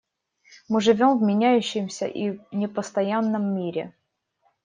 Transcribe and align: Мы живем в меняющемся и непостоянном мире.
Мы 0.67 0.81
живем 0.81 1.19
в 1.19 1.21
меняющемся 1.21 2.07
и 2.07 2.39
непостоянном 2.51 3.55
мире. 3.55 3.93